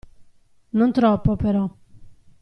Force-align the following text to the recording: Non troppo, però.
Non 0.71 0.91
troppo, 0.91 1.35
però. 1.35 1.69